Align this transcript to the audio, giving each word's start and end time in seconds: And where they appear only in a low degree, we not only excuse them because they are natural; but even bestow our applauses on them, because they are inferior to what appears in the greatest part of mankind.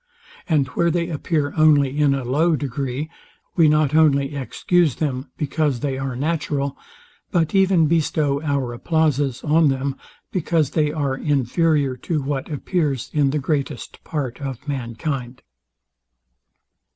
And 0.49 0.65
where 0.69 0.89
they 0.89 1.09
appear 1.09 1.53
only 1.55 1.99
in 1.99 2.15
a 2.15 2.23
low 2.25 2.55
degree, 2.55 3.07
we 3.55 3.69
not 3.69 3.93
only 3.93 4.33
excuse 4.35 4.95
them 4.95 5.29
because 5.37 5.81
they 5.81 5.95
are 5.99 6.15
natural; 6.15 6.75
but 7.29 7.53
even 7.53 7.85
bestow 7.85 8.41
our 8.41 8.73
applauses 8.73 9.43
on 9.43 9.69
them, 9.69 9.95
because 10.31 10.71
they 10.71 10.91
are 10.91 11.13
inferior 11.15 11.95
to 11.97 12.19
what 12.19 12.49
appears 12.51 13.11
in 13.13 13.29
the 13.29 13.37
greatest 13.37 14.03
part 14.03 14.41
of 14.41 14.67
mankind. 14.67 15.43